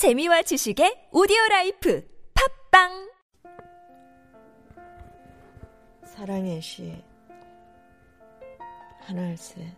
[0.00, 2.02] 재미와 지식의 오디오 라이프
[2.72, 3.12] 팟빵!
[6.06, 7.04] 사랑의 시
[9.00, 9.76] 하날새.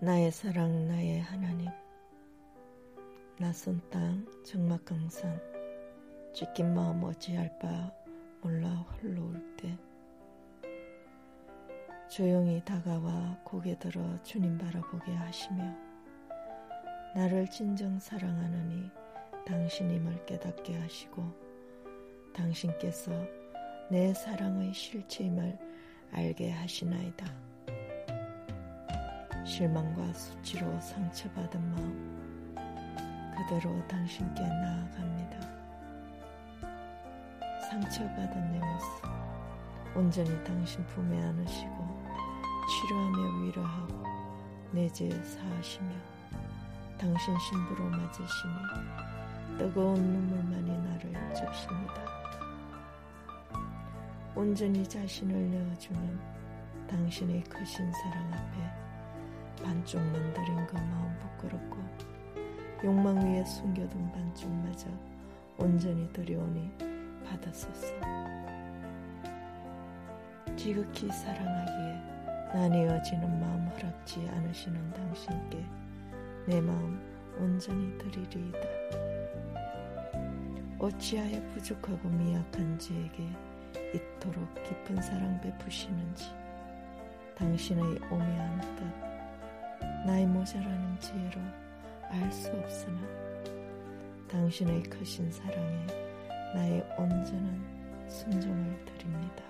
[0.00, 1.68] 나의 사랑 나의 하나님.
[3.38, 5.38] 낯선 땅 적막강산.
[6.32, 7.92] 찢긴 마음 어찌할 바
[8.40, 9.76] 몰라 홀로 올때
[12.08, 15.62] 조용히 다가와 고개 들어 주님 바라보게 하시며
[17.14, 18.90] 나를 진정 사랑하느니
[19.46, 21.22] 당신임을 깨닫게 하시고
[22.34, 23.12] 당신께서
[23.90, 25.58] 내 사랑의 실체임을
[26.12, 27.26] 알게 하시나이다.
[29.44, 32.54] 실망과 수치로 상처받은 마음
[33.36, 35.40] 그대로 당신께 나아갑니다.
[37.68, 38.88] 상처받은 내 모습
[39.94, 41.97] 온전히 당신 품에 안으시고
[42.68, 44.04] 치료하며 위로하고
[44.72, 45.90] 내죄 사하시며
[46.98, 48.52] 당신 신부로 맞으시니
[49.56, 52.04] 뜨거운 눈물만이 나를 적십니다.
[54.34, 56.20] 온전히 자신을 내어주는
[56.88, 61.78] 당신의 크신 사랑 앞에 반쪽만 드린 그 마음 부끄럽고
[62.84, 64.88] 욕망 위에 숨겨둔 반쪽마저
[65.56, 66.70] 온전히 들여오니
[67.24, 67.94] 받았소서.
[70.54, 72.17] 지극히 사랑하기에
[72.54, 75.64] 나뉘어지는 마음 허락지 않으시는 당신께
[76.46, 77.00] 내 마음
[77.38, 78.58] 온전히 드리리이다.
[80.78, 83.28] 어찌하여 부족하고 미약한 지에게
[83.94, 86.30] 이토록 깊은 사랑 베푸시는지
[87.36, 88.84] 당신의 오묘한 뜻
[90.06, 91.40] 나의 모자라는 지혜로
[92.10, 92.98] 알 수 없으나
[94.28, 95.86] 당신의 크신 사랑에
[96.54, 99.44] 나의 온전한 순종을 드립니다.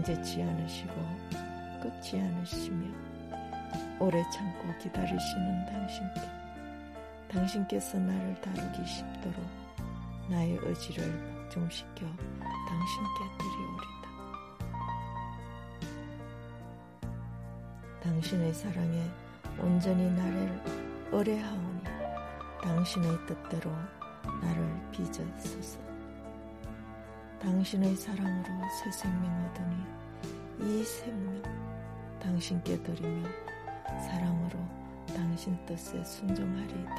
[0.00, 0.94] 강제치 않으시고
[1.82, 2.86] 끄지 않으시며
[3.98, 6.20] 오래 참고 기다리시는 당신께
[7.28, 9.44] 당신께서 나를 다루기 쉽도록
[10.30, 11.04] 나의 의지를
[11.50, 12.06] 복종시켜
[12.66, 14.08] 당신께 드리오리다.
[18.02, 19.10] 당신의 사랑에
[19.58, 20.62] 온전히 나를
[21.12, 21.84] 의뢰하오니
[22.62, 23.70] 당신의 뜻대로
[24.40, 25.89] 나를 빚어소서.
[27.40, 29.76] 당신의 사랑으로 새 생명 얻으니
[30.60, 31.42] 이 생명
[32.20, 33.26] 당신께 드리며
[34.04, 34.58] 사랑으로
[35.06, 36.94] 당신 뜻에 순종하리이다.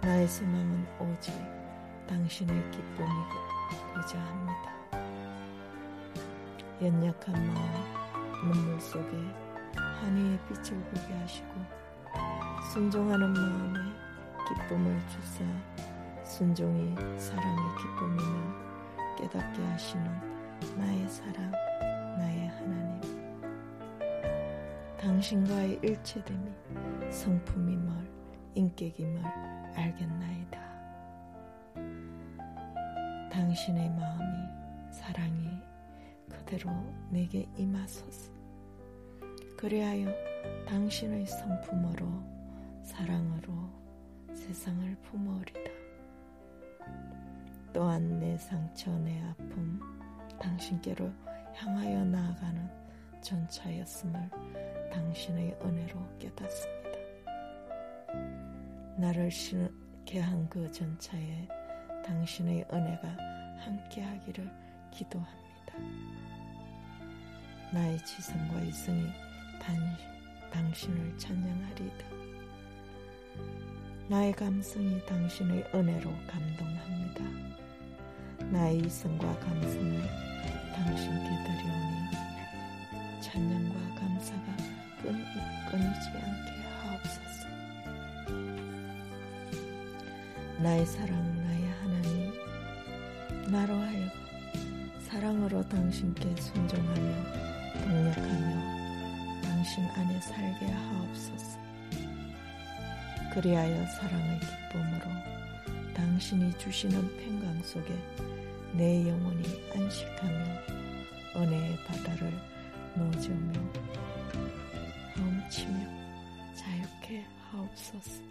[0.00, 1.34] 나의 소망은 오직
[2.06, 4.78] 당신의 기쁨이고자 합니다.
[6.80, 9.10] 연약한 마음, 눈물 속에
[9.74, 11.48] 한이의 빛을 보게 하시고
[12.72, 13.80] 순종하는 마음에
[14.48, 15.44] 기쁨을 주사
[16.24, 18.67] 순종이 사랑의 기쁨이며
[19.18, 20.04] 깨닫게 하시는
[20.76, 21.50] 나의 사랑,
[22.18, 23.00] 나의 하나님.
[24.96, 26.52] 당신과의 일체됨이
[27.10, 28.10] 성품임을,
[28.54, 29.20] 인격임을
[29.74, 30.60] 알겠나이다.
[33.32, 35.50] 당신의 마음이, 사랑이
[36.28, 36.70] 그대로
[37.10, 38.32] 내게 임하소서.
[39.56, 40.14] 그리하여
[40.68, 42.06] 당신의 성품으로,
[42.84, 43.52] 사랑으로
[44.32, 45.77] 세상을 품으리다.
[47.78, 49.78] 또한 내 상처, 내 아픔,
[50.40, 51.08] 당신께로
[51.54, 52.68] 향하여 나아가는
[53.22, 54.28] 전차였음을
[54.90, 56.98] 당신의 은혜로 깨닫습니다.
[58.96, 61.46] 나를 신게 한 그 전차에
[62.04, 63.16] 당신의 은혜가
[63.60, 64.50] 함께하기를
[64.90, 65.74] 기도합니다.
[67.72, 69.06] 나의 지성과 이성이
[69.62, 69.76] 단,
[70.50, 72.08] 당신을 찬양하리다.
[74.08, 77.47] 나의 감성이 당신의 은혜로 감동합니다.
[78.50, 80.02] 나의 이성과 감성을
[80.74, 82.08] 당신께 드려오니
[83.20, 84.56] 찬양과 감사가
[85.02, 85.12] 끊,
[85.70, 86.50] 끊이지 않게
[86.80, 87.48] 하옵소서.
[90.62, 91.12] 나의 사랑,
[91.44, 92.32] 나의 하나님,
[93.52, 94.10] 나로 하여금
[95.00, 97.14] 사랑으로 당신께 순종하며
[97.84, 101.58] 동력하며 당신 안에 살게 하옵소서.
[103.34, 105.38] 그리하여 사랑의 기쁨으로
[105.94, 108.37] 당신이 주시는 평강 속에
[108.74, 110.78] 내 영혼이 안식하며
[111.36, 112.32] 은혜의 바다를
[112.94, 113.60] 노으며
[115.16, 118.22] 헤엄치며 자유케 하옵소서.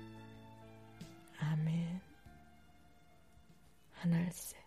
[1.39, 2.01] 아멘.
[3.93, 4.66] 하늘새